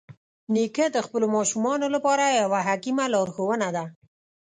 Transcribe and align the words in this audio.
نیکه 0.53 0.85
د 0.91 0.97
خپلو 1.05 1.25
ماشومانو 1.35 1.87
لپاره 1.95 2.35
یوه 2.41 2.59
حکیمه 2.67 3.05
لارښوونه 3.13 3.67
ده. 3.75 3.85